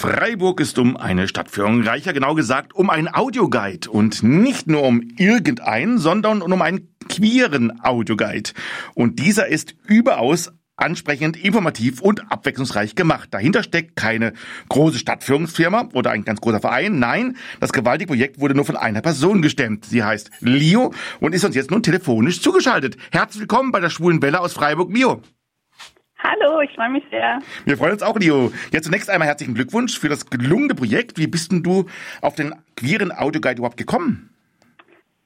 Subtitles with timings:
[0.00, 5.02] Freiburg ist um eine Stadtführung reicher, genau gesagt um einen Audioguide und nicht nur um
[5.18, 8.52] irgendeinen, sondern um einen queeren Audioguide.
[8.94, 13.28] Und dieser ist überaus ansprechend, informativ und abwechslungsreich gemacht.
[13.32, 14.32] Dahinter steckt keine
[14.70, 16.98] große Stadtführungsfirma oder ein ganz großer Verein.
[16.98, 19.84] Nein, das gewaltige Projekt wurde nur von einer Person gestemmt.
[19.84, 22.96] Sie heißt Leo und ist uns jetzt nun telefonisch zugeschaltet.
[23.12, 25.20] Herzlich willkommen bei der Schwulen Welle aus Freiburg, Leo.
[26.22, 27.40] Hallo, ich freue mich sehr.
[27.64, 28.52] Wir freuen uns auch, Leo.
[28.72, 31.18] Ja, zunächst einmal herzlichen Glückwunsch für das gelungene Projekt.
[31.18, 31.86] Wie bist denn du
[32.20, 34.30] auf den queeren Audioguide überhaupt gekommen?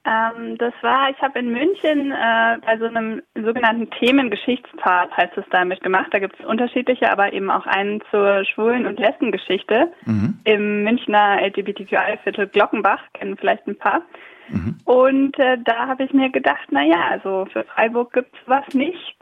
[0.05, 5.45] Ähm, das war, ich habe in München äh, bei so einem sogenannten Themengeschichtspfad, heißt es
[5.49, 6.13] da, mitgemacht.
[6.13, 10.39] Da gibt es unterschiedliche, aber eben auch einen zur Schwulen- und Lesbengeschichte mhm.
[10.43, 14.03] im Münchner LGBTQI-Viertel Glockenbach, kennen vielleicht ein paar.
[14.49, 14.77] Mhm.
[14.85, 19.17] Und äh, da habe ich mir gedacht, na ja, also für Freiburg gibt's was nicht.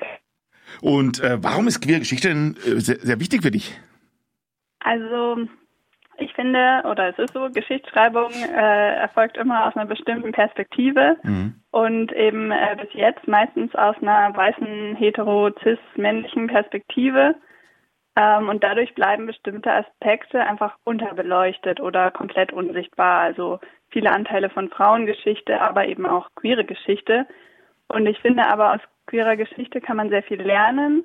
[0.82, 3.80] Und äh, warum ist queere Geschichte denn äh, sehr, sehr wichtig für dich?
[4.80, 5.48] Also
[6.18, 11.56] ich finde, oder es ist so, Geschichtsschreibung äh, erfolgt immer aus einer bestimmten Perspektive mhm.
[11.72, 17.36] und eben äh, bis jetzt meistens aus einer weißen, hetero, cis, männlichen Perspektive.
[18.16, 23.22] Ähm, und dadurch bleiben bestimmte Aspekte einfach unterbeleuchtet oder komplett unsichtbar.
[23.22, 27.26] Also viele Anteile von Frauengeschichte, aber eben auch queere Geschichte.
[27.88, 28.82] Und ich finde aber aus
[29.14, 31.04] queerer Geschichte kann man sehr viel lernen.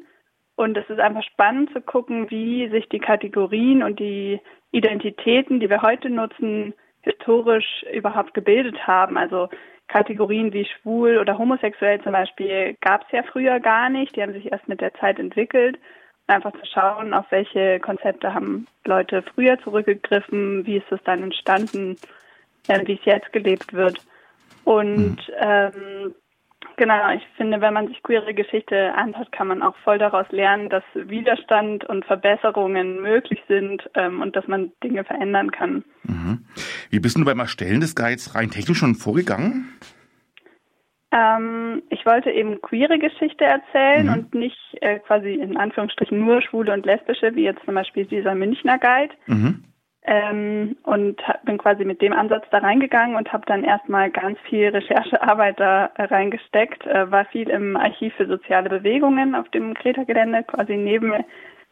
[0.57, 4.41] Und es ist einfach spannend zu gucken, wie sich die Kategorien und die
[4.73, 9.19] Identitäten, die wir heute nutzen, historisch überhaupt gebildet haben.
[9.19, 9.51] Also
[9.89, 14.17] Kategorien wie schwul oder homosexuell zum Beispiel gab es ja früher gar nicht.
[14.17, 15.79] Die haben sich erst mit der Zeit entwickelt.
[16.27, 21.97] Einfach zu schauen, auf welche Konzepte haben Leute früher zurückgegriffen, wie ist es dann entstanden,
[22.69, 23.99] äh, wie es jetzt gelebt wird.
[24.65, 25.35] Und mhm.
[25.41, 26.15] ähm,
[26.79, 30.69] Genau, ich finde, wenn man sich queere Geschichte anschaut, kann man auch voll daraus lernen,
[30.69, 35.85] dass Widerstand und Verbesserungen möglich sind ähm, und dass man Dinge verändern kann.
[36.05, 36.47] Mhm.
[36.91, 39.73] Wie bist du beim Erstellen des Guides rein technisch schon vorgegangen?
[41.11, 44.13] Ähm, ich wollte eben queere Geschichte erzählen mhm.
[44.13, 48.37] und nicht äh, quasi in Anführungsstrichen nur schwule und lesbische, wie jetzt zum Beispiel dieser
[48.37, 49.15] Münchner Guide.
[49.27, 49.65] Mhm.
[50.11, 54.69] Ähm, und bin quasi mit dem Ansatz da reingegangen und habe dann erstmal ganz viel
[54.69, 60.79] Recherchearbeit da reingesteckt, äh, war viel im Archiv für soziale Bewegungen auf dem Kreta-Gelände, quasi
[60.79, 61.13] neben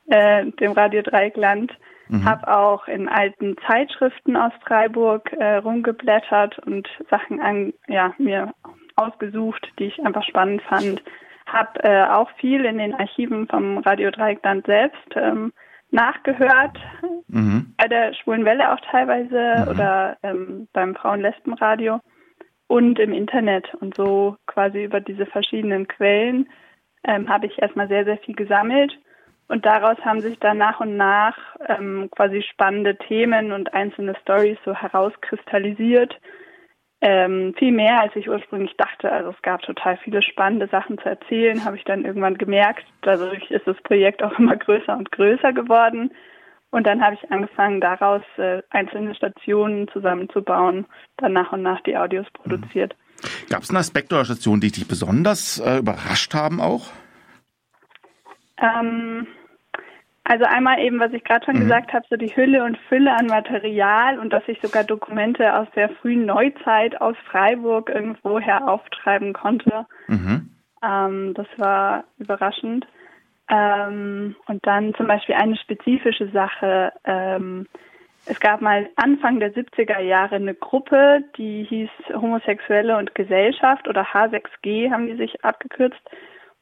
[0.08, 1.72] äh, dem Radio Dreieckland.
[2.08, 2.26] Mhm.
[2.26, 8.52] Habe auch in alten Zeitschriften aus Freiburg äh, rumgeblättert und Sachen an, ja, mir
[8.96, 11.02] ausgesucht, die ich einfach spannend fand.
[11.46, 15.54] Habe äh, auch viel in den Archiven vom Radio Dreieckland selbst ähm,
[15.96, 16.78] nachgehört,
[17.26, 17.74] mhm.
[17.76, 19.68] bei der Schwulen Welle auch teilweise mhm.
[19.68, 22.00] oder ähm, beim Frauen-Lesben-Radio
[22.68, 23.74] und im Internet.
[23.80, 26.48] Und so quasi über diese verschiedenen Quellen
[27.04, 28.96] ähm, habe ich erstmal sehr, sehr viel gesammelt.
[29.48, 31.36] Und daraus haben sich dann nach und nach
[31.68, 36.18] ähm, quasi spannende Themen und einzelne Stories so herauskristallisiert,
[37.00, 39.10] ähm, viel mehr, als ich ursprünglich dachte.
[39.12, 42.84] Also es gab total viele spannende Sachen zu erzählen, habe ich dann irgendwann gemerkt.
[43.02, 46.10] Dadurch ist das Projekt auch immer größer und größer geworden.
[46.70, 50.86] Und dann habe ich angefangen, daraus äh, einzelne Stationen zusammenzubauen,
[51.16, 52.94] dann nach und nach die Audios produziert.
[53.48, 56.90] Gab es einen Aspekt oder Station, die dich besonders äh, überrascht haben auch?
[58.58, 59.26] Ähm,
[60.28, 61.60] also einmal eben, was ich gerade schon mhm.
[61.60, 65.68] gesagt habe, so die Hülle und Fülle an Material und dass ich sogar Dokumente aus
[65.76, 69.86] der frühen Neuzeit aus Freiburg irgendwoher auftreiben konnte.
[70.08, 70.50] Mhm.
[70.82, 72.86] Ähm, das war überraschend.
[73.48, 76.92] Ähm, und dann zum Beispiel eine spezifische Sache.
[77.04, 77.66] Ähm,
[78.26, 84.02] es gab mal Anfang der 70er Jahre eine Gruppe, die hieß Homosexuelle und Gesellschaft oder
[84.02, 86.02] H6G haben die sich abgekürzt.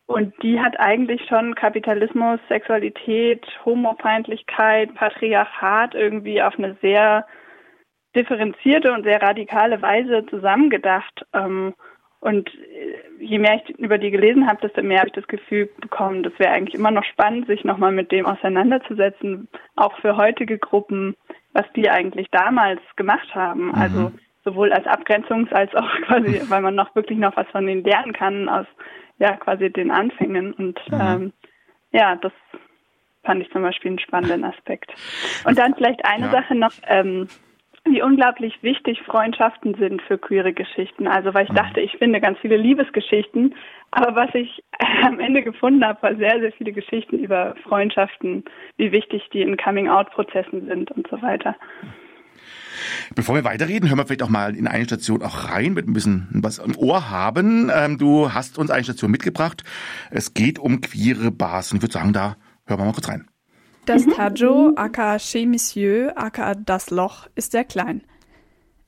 [0.06, 7.26] Und die hat eigentlich schon Kapitalismus, Sexualität, Homofeindlichkeit, Patriarchat irgendwie auf eine sehr
[8.15, 11.25] differenzierte und sehr radikale Weise zusammengedacht.
[11.32, 11.75] Ähm,
[12.20, 12.50] und
[13.19, 16.32] je mehr ich über die gelesen habe, desto mehr habe ich das Gefühl bekommen, das
[16.38, 21.16] wäre eigentlich immer noch spannend, sich nochmal mit dem auseinanderzusetzen, auch für heutige Gruppen,
[21.53, 23.66] was die eigentlich damals gemacht haben.
[23.66, 23.74] Mhm.
[23.74, 24.12] Also
[24.45, 28.13] sowohl als Abgrenzungs- als auch quasi, weil man noch wirklich noch was von denen lernen
[28.13, 28.67] kann aus
[29.19, 30.53] ja quasi den Anfängen.
[30.53, 31.01] Und mhm.
[31.01, 31.33] ähm,
[31.93, 32.33] ja, das
[33.25, 34.93] fand ich zum Beispiel einen spannenden Aspekt.
[35.47, 36.33] Und dann vielleicht eine ja.
[36.33, 37.29] Sache noch, ähm,
[37.87, 41.07] wie unglaublich wichtig Freundschaften sind für queere Geschichten.
[41.07, 41.57] Also weil ich mhm.
[41.57, 43.55] dachte, ich finde ganz viele Liebesgeschichten,
[43.91, 44.63] aber was ich
[45.03, 48.45] am Ende gefunden habe, war sehr, sehr viele Geschichten über Freundschaften,
[48.77, 51.57] wie wichtig die in Coming-out-Prozessen sind und so weiter.
[53.15, 55.92] Bevor wir weiterreden, hören wir vielleicht auch mal in eine Station auch rein, mit ein
[55.92, 57.71] bisschen was im Ohr haben.
[57.74, 59.65] Ähm, du hast uns eine Station mitgebracht.
[60.10, 61.72] Es geht um queere Bars.
[61.72, 62.36] Und ich würde sagen, da
[62.66, 63.28] hören wir mal kurz rein.
[63.86, 68.03] Das Tajo, aka Chez Monsieur, aka Das Loch, ist sehr klein.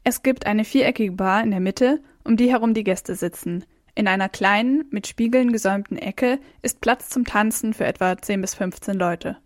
[0.04, 3.64] Es gibt eine viereckige Bar in der Mitte, um die herum die Gäste sitzen.
[3.94, 8.54] In einer kleinen, mit Spiegeln gesäumten Ecke ist Platz zum Tanzen für etwa 10 bis
[8.54, 9.38] 15 Leute.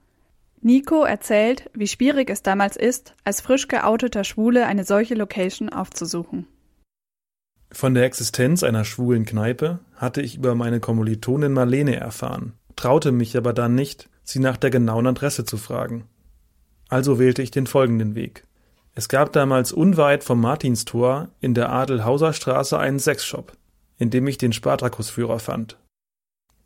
[0.63, 6.47] Nico erzählt, wie schwierig es damals ist, als frisch geouteter Schwule eine solche Location aufzusuchen.
[7.73, 13.37] Von der Existenz einer schwulen Kneipe hatte ich über meine Kommilitonin Marlene erfahren, traute mich
[13.37, 16.05] aber dann nicht, sie nach der genauen Adresse zu fragen.
[16.89, 18.45] Also wählte ich den folgenden Weg.
[18.95, 23.53] Es gab damals unweit vom Martinstor in der Adelhauser Straße einen Sexshop,
[23.99, 25.79] in dem ich den Spartakusführer fand.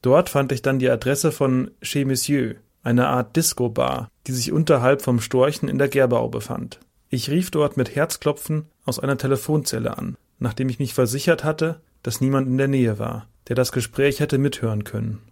[0.01, 5.03] Dort fand ich dann die Adresse von Chez Monsieur, einer Art Disco-Bar, die sich unterhalb
[5.03, 6.81] vom Storchen in der Gerbau befand.
[7.09, 12.21] Ich rief dort mit Herzklopfen aus einer Telefonzelle an, nachdem ich mich versichert hatte, dass
[12.21, 15.23] niemand in der Nähe war, der das Gespräch hätte mithören können.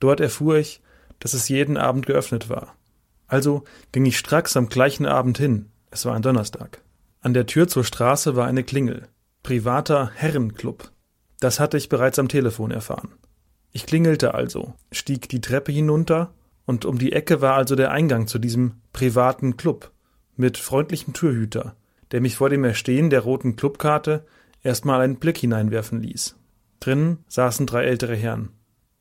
[0.00, 0.80] Dort erfuhr ich,
[1.18, 2.74] dass es jeden Abend geöffnet war.
[3.26, 6.82] Also ging ich stracks am gleichen Abend hin, es war ein Donnerstag.
[7.20, 9.08] An der Tür zur Straße war eine Klingel.
[9.42, 10.90] Privater Herrenclub.
[11.38, 13.14] Das hatte ich bereits am Telefon erfahren.
[13.72, 16.32] Ich klingelte also, stieg die Treppe hinunter
[16.66, 19.90] und um die Ecke war also der Eingang zu diesem privaten Club
[20.36, 21.76] mit freundlichem Türhüter,
[22.12, 24.24] der mich vor dem Erstehen der roten Clubkarte
[24.62, 26.36] erstmal einen Blick hineinwerfen ließ.
[26.80, 28.50] Drinnen saßen drei ältere Herren.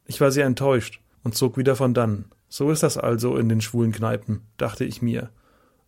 [0.06, 2.26] Ich war sehr enttäuscht und zog wieder von dannen.
[2.50, 5.30] So ist das also in den schwulen Kneipen, dachte ich mir,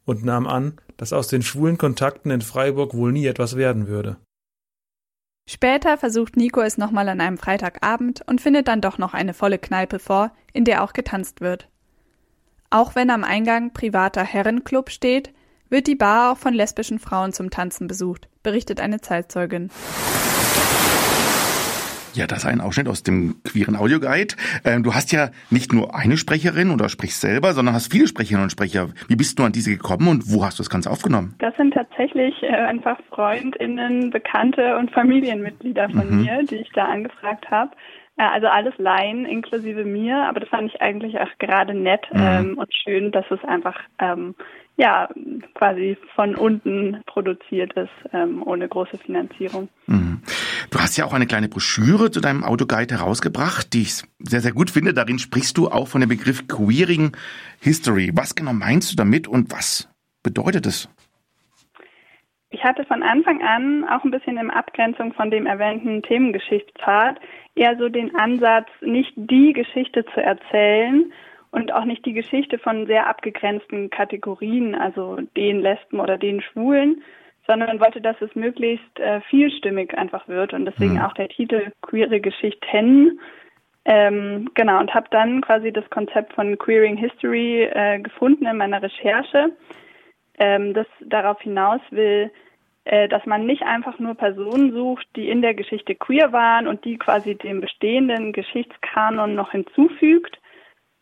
[0.05, 4.17] und nahm an, dass aus den schwulen Kontakten in Freiburg wohl nie etwas werden würde.
[5.53, 9.59] Später versucht Nico es nochmal an einem Freitagabend und findet dann doch noch eine volle
[9.59, 11.67] Kneipe vor, in der auch getanzt wird.
[12.69, 15.33] Auch wenn am Eingang privater Herrenclub steht,
[15.67, 19.71] wird die Bar auch von lesbischen Frauen zum Tanzen besucht, berichtet eine Zeitzeugin.
[22.13, 24.35] Ja, das ist ein Ausschnitt aus dem queeren Audioguide.
[24.65, 28.43] Ähm, du hast ja nicht nur eine Sprecherin oder sprichst selber, sondern hast viele Sprecherinnen
[28.43, 28.89] und Sprecher.
[29.07, 31.35] Wie bist du an diese gekommen und wo hast du das Ganze aufgenommen?
[31.39, 36.21] Das sind tatsächlich äh, einfach Freundinnen, Bekannte und Familienmitglieder von mhm.
[36.23, 37.71] mir, die ich da angefragt habe.
[38.17, 42.21] Also alles Laien inklusive mir, aber das fand ich eigentlich auch gerade nett mhm.
[42.21, 44.35] ähm, und schön, dass es einfach ähm,
[44.77, 45.09] ja
[45.55, 49.69] quasi von unten produziert ist, ähm, ohne große Finanzierung.
[49.87, 50.21] Mhm.
[50.71, 54.53] Du hast ja auch eine kleine Broschüre zu deinem Autoguide herausgebracht, die ich sehr, sehr
[54.53, 54.93] gut finde.
[54.93, 57.11] Darin sprichst du auch von dem Begriff Queering
[57.59, 58.11] History.
[58.13, 59.89] Was genau meinst du damit und was
[60.23, 60.87] bedeutet es?
[62.51, 67.19] Ich hatte von Anfang an auch ein bisschen in Abgrenzung von dem erwähnten Themengeschichtspfad
[67.55, 71.11] eher so den Ansatz, nicht die Geschichte zu erzählen
[71.51, 77.03] und auch nicht die Geschichte von sehr abgegrenzten Kategorien, also den Lesben oder den Schwulen,
[77.51, 81.01] sondern wollte, dass es möglichst äh, vielstimmig einfach wird und deswegen mhm.
[81.01, 83.19] auch der Titel Queere Geschichten.
[83.83, 88.81] Ähm, genau, und habe dann quasi das Konzept von Queering History äh, gefunden in meiner
[88.81, 89.51] Recherche
[90.41, 92.31] ähm, das darauf hinaus will,
[92.85, 96.83] äh, dass man nicht einfach nur Personen sucht, die in der Geschichte queer waren und
[96.83, 100.39] die quasi dem bestehenden Geschichtskanon noch hinzufügt,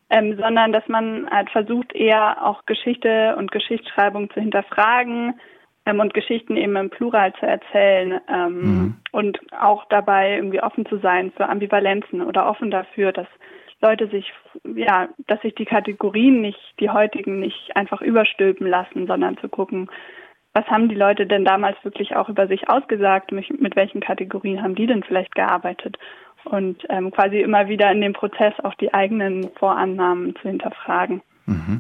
[0.10, 5.40] ähm, sondern dass man halt versucht, eher auch Geschichte und Geschichtsschreibung zu hinterfragen
[5.90, 8.96] ähm, und Geschichten eben im Plural zu erzählen ähm, mhm.
[9.12, 13.28] und auch dabei irgendwie offen zu sein für Ambivalenzen oder offen dafür, dass
[13.82, 14.32] Leute sich,
[14.76, 19.90] ja, dass sich die Kategorien nicht, die heutigen nicht einfach überstülpen lassen, sondern zu gucken,
[20.54, 24.76] was haben die Leute denn damals wirklich auch über sich ausgesagt, mit welchen Kategorien haben
[24.76, 25.98] die denn vielleicht gearbeitet
[26.46, 31.22] und ähm, quasi immer wieder in dem Prozess auch die eigenen Vorannahmen zu hinterfragen.
[31.50, 31.80] Mhm.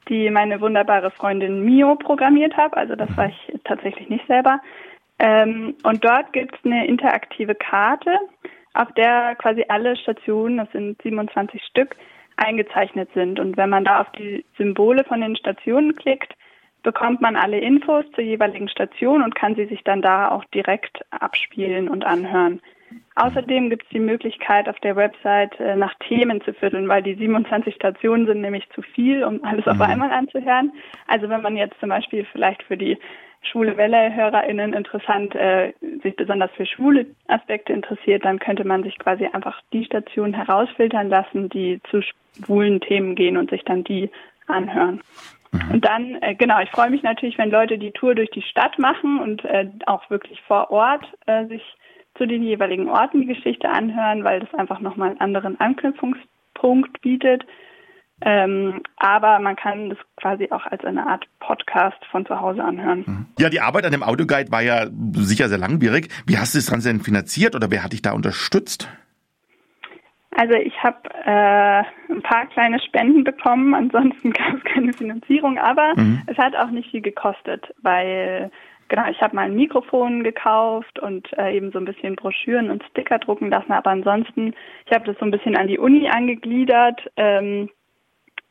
[0.09, 2.77] die meine wunderbare Freundin Mio programmiert hat.
[2.77, 4.61] Also das war ich tatsächlich nicht selber.
[5.19, 8.19] Ähm, und dort gibt es eine interaktive Karte,
[8.75, 11.97] auf der quasi alle Stationen, das sind 27 Stück,
[12.37, 13.41] eingezeichnet sind.
[13.41, 16.35] Und wenn man da auf die Symbole von den Stationen klickt,
[16.85, 21.05] bekommt man alle Infos zur jeweiligen Station und kann sie sich dann da auch direkt
[21.11, 22.61] abspielen und anhören.
[23.17, 27.15] Außerdem gibt es die Möglichkeit, auf der Website äh, nach Themen zu vierteln, weil die
[27.15, 29.83] 27 Stationen sind nämlich zu viel, um alles auf mhm.
[29.83, 30.73] einmal anzuhören.
[31.09, 32.99] Also wenn man jetzt zum Beispiel vielleicht für die
[33.43, 35.73] schwule Welle-HörerInnen interessant, äh,
[36.03, 41.09] sich besonders für schwule Aspekte interessiert, dann könnte man sich quasi einfach die Stationen herausfiltern
[41.09, 44.11] lassen, die zu schwulen Themen gehen und sich dann die
[44.47, 45.01] anhören.
[45.55, 45.75] Mhm.
[45.75, 48.79] Und dann, äh, genau, ich freue mich natürlich, wenn Leute die Tour durch die Stadt
[48.79, 51.63] machen und äh, auch wirklich vor Ort äh, sich
[52.17, 57.45] zu den jeweiligen Orten die Geschichte anhören, weil das einfach nochmal einen anderen Anknüpfungspunkt bietet.
[58.21, 63.05] Ähm, aber man kann das quasi auch als eine Art Podcast von zu Hause anhören.
[63.07, 63.27] Mhm.
[63.39, 66.09] Ja, die Arbeit an dem Audioguide war ja sicher sehr langwierig.
[66.27, 68.89] Wie hast du das Ganze denn finanziert oder wer hat dich da unterstützt?
[70.37, 75.95] Also ich habe äh, ein paar kleine Spenden bekommen, ansonsten gab es keine Finanzierung, aber
[75.97, 76.23] mhm.
[76.27, 78.51] es hat auch nicht viel gekostet, weil
[78.89, 82.83] genau, ich habe mal ein Mikrofon gekauft und äh, eben so ein bisschen Broschüren und
[82.91, 84.55] Sticker drucken lassen, aber ansonsten,
[84.87, 87.71] ich habe das so ein bisschen an die Uni angegliedert, ähm,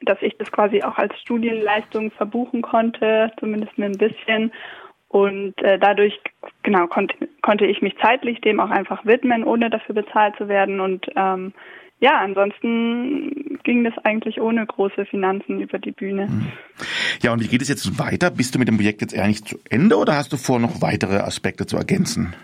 [0.02, 4.52] dass ich das quasi auch als Studienleistung verbuchen konnte, zumindest ein bisschen.
[5.14, 6.20] Und äh, dadurch,
[6.64, 10.80] genau, konnte, konnte ich mich zeitlich dem auch einfach widmen, ohne dafür bezahlt zu werden.
[10.80, 11.54] Und ähm,
[12.00, 16.26] ja, ansonsten ging das eigentlich ohne große Finanzen über die Bühne.
[16.26, 16.52] Mhm.
[17.22, 18.32] Ja, und wie geht es jetzt weiter?
[18.32, 21.18] Bist du mit dem Projekt jetzt eigentlich zu Ende oder hast du vor, noch weitere
[21.18, 22.36] Aspekte zu ergänzen?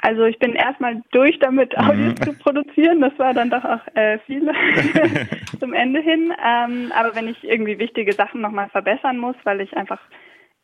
[0.00, 1.84] Also ich bin erstmal durch damit, mhm.
[1.84, 2.16] Audio mhm.
[2.18, 3.00] zu produzieren.
[3.00, 4.48] Das war dann doch auch äh, viel
[5.58, 6.32] zum Ende hin.
[6.40, 9.98] Ähm, aber wenn ich irgendwie wichtige Sachen nochmal verbessern muss, weil ich einfach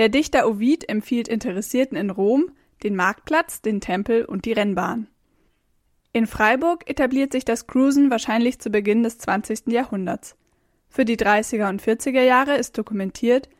[0.00, 2.52] der Dichter Ovid empfiehlt Interessierten in Rom
[2.82, 5.08] den Marktplatz, den Tempel und die Rennbahn.
[6.14, 9.66] In Freiburg etabliert sich das Cruisen wahrscheinlich zu Beginn des 20.
[9.66, 10.38] Jahrhunderts.
[10.88, 13.50] Für die 30er und 40er Jahre ist dokumentiert,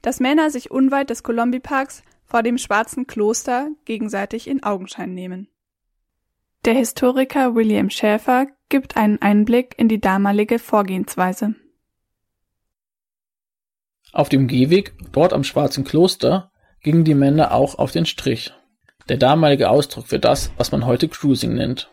[0.00, 5.48] dass Männer sich unweit des Colombi-Parks vor dem Schwarzen Kloster gegenseitig in Augenschein nehmen.
[6.64, 11.56] Der Historiker William Schäfer gibt einen Einblick in die damalige Vorgehensweise.
[14.12, 16.50] Auf dem Gehweg, dort am Schwarzen Kloster,
[16.82, 18.52] gingen die Männer auch auf den Strich,
[19.08, 21.90] der damalige Ausdruck für das, was man heute Cruising nennt.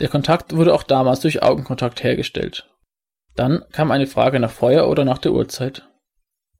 [0.00, 2.68] Der Kontakt wurde auch damals durch Augenkontakt hergestellt.
[3.36, 5.88] Dann kam eine Frage nach Feuer oder nach der Uhrzeit.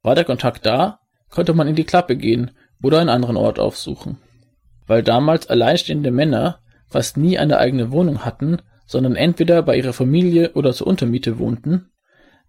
[0.02, 4.18] War der Kontakt da, konnte man in die Klappe gehen oder einen anderen Ort aufsuchen.
[4.86, 10.52] Weil damals alleinstehende Männer fast nie eine eigene Wohnung hatten, sondern entweder bei ihrer Familie
[10.52, 11.90] oder zur Untermiete wohnten,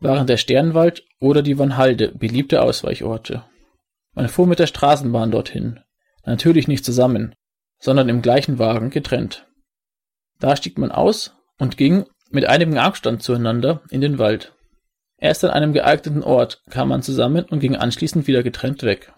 [0.05, 3.43] waren der Sternwald oder die Vanhalde beliebte Ausweichorte.
[4.13, 5.81] Man fuhr mit der Straßenbahn dorthin,
[6.25, 7.35] natürlich nicht zusammen,
[7.79, 9.47] sondern im gleichen Wagen getrennt.
[10.39, 14.53] Da stieg man aus und ging mit einigem Abstand zueinander in den Wald.
[15.17, 19.13] Erst an einem geeigneten Ort kam man zusammen und ging anschließend wieder getrennt weg.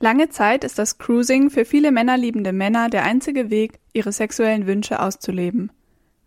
[0.00, 5.00] Lange Zeit ist das Cruising für viele männerliebende Männer der einzige Weg, ihre sexuellen Wünsche
[5.00, 5.72] auszuleben.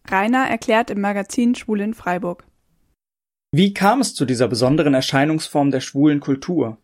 [0.10, 2.44] Rainer erklärt im Magazin Schwul in Freiburg.
[3.54, 6.78] Wie kam es zu dieser besonderen Erscheinungsform der schwulen Kultur?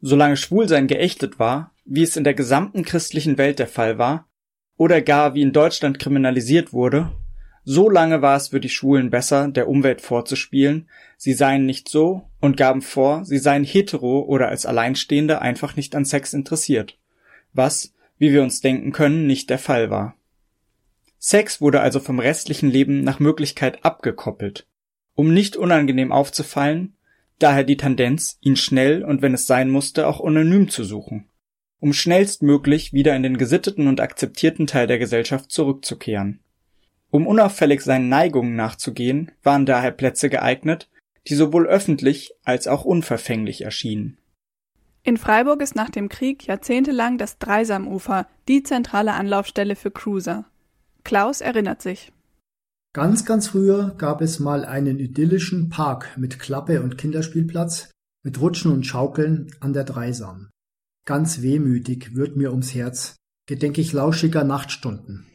[0.00, 4.26] Solange Schwulsein geächtet war, wie es in der gesamten christlichen Welt der Fall war,
[4.78, 7.12] oder gar wie in Deutschland kriminalisiert wurde,
[7.62, 10.88] so lange war es für die Schwulen besser, der Umwelt vorzuspielen,
[11.18, 15.94] sie seien nicht so und gaben vor, sie seien hetero oder als Alleinstehende einfach nicht
[15.94, 16.96] an Sex interessiert,
[17.52, 20.16] was, wie wir uns denken können, nicht der Fall war.
[21.18, 24.66] Sex wurde also vom restlichen Leben nach Möglichkeit abgekoppelt,
[25.18, 26.94] um nicht unangenehm aufzufallen,
[27.40, 31.26] daher die Tendenz, ihn schnell und wenn es sein musste auch anonym zu suchen,
[31.80, 36.38] um schnellstmöglich wieder in den gesitteten und akzeptierten Teil der Gesellschaft zurückzukehren.
[37.10, 40.88] Um unauffällig seinen Neigungen nachzugehen, waren daher Plätze geeignet,
[41.26, 44.18] die sowohl öffentlich als auch unverfänglich erschienen.
[45.02, 50.44] In Freiburg ist nach dem Krieg jahrzehntelang das Dreisamufer die zentrale Anlaufstelle für Cruiser.
[51.02, 52.12] Klaus erinnert sich.
[52.94, 57.90] Ganz, ganz früher gab es mal einen idyllischen Park mit Klappe und Kinderspielplatz,
[58.24, 60.48] mit Rutschen und Schaukeln an der Dreisam.
[61.04, 63.16] Ganz wehmütig wird mir ums Herz,
[63.46, 65.26] gedenke ich lauschiger Nachtstunden.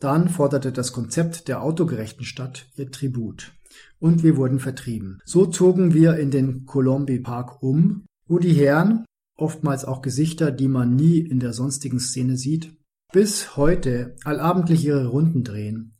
[0.00, 3.52] Dann forderte das Konzept der autogerechten Stadt ihr Tribut.
[4.00, 5.20] Und wir wurden vertrieben.
[5.24, 9.04] So zogen wir in den Colombi Park um, wo die Herren,
[9.36, 12.74] oftmals auch Gesichter, die man nie in der sonstigen Szene sieht,
[13.12, 15.96] bis heute allabendlich ihre Runden drehen.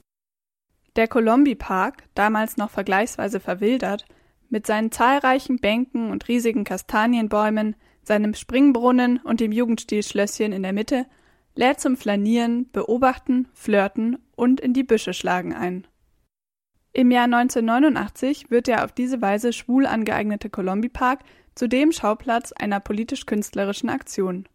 [0.96, 4.06] Der Colombi Park, damals noch vergleichsweise verwildert,
[4.48, 11.06] mit seinen zahlreichen Bänken und riesigen Kastanienbäumen, seinem Springbrunnen und dem Jugendstilschlösschen in der Mitte,
[11.54, 15.86] lädt zum Flanieren, Beobachten, Flirten und in die Büsche schlagen ein.
[16.92, 21.20] Im Jahr 1989 wird der auf diese Weise schwul angeeignete Colombi Park
[21.54, 24.48] zudem Schauplatz einer politisch-künstlerischen Aktion.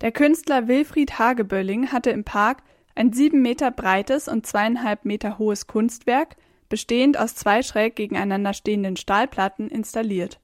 [0.00, 2.62] Der Künstler Wilfried Hagebölling hatte im Park
[3.00, 6.36] ein sieben Meter breites und zweieinhalb Meter hohes Kunstwerk,
[6.68, 10.38] bestehend aus zwei schräg gegeneinander stehenden Stahlplatten, installiert.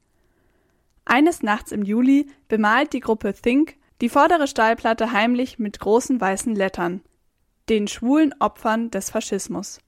[1.05, 6.57] Eines Nachts im Juli bemalt die Gruppe Think die vordere Stahlplatte heimlich mit großen weißen
[6.57, 7.03] Lettern,
[7.69, 9.79] den schwulen Opfern des Faschismus.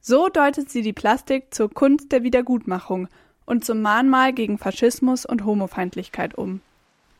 [0.00, 3.08] So deutet sie die Plastik zur Kunst der Wiedergutmachung
[3.44, 6.60] und zum Mahnmal gegen Faschismus und Homofeindlichkeit um.